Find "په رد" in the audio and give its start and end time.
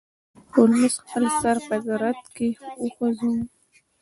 1.67-2.19